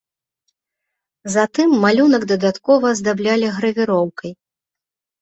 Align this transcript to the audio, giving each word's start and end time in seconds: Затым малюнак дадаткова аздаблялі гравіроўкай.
Затым 1.35 1.67
малюнак 1.85 2.23
дадаткова 2.33 2.85
аздаблялі 2.97 3.55
гравіроўкай. 3.63 4.31